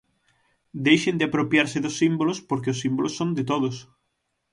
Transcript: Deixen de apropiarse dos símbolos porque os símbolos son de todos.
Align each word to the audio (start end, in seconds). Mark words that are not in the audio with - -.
Deixen 0.85 1.15
de 1.19 1.25
apropiarse 1.29 1.77
dos 1.85 1.97
símbolos 2.01 2.39
porque 2.49 2.71
os 2.73 2.79
símbolos 2.83 3.13
son 3.19 3.29
de 3.37 3.43
todos. 3.51 3.75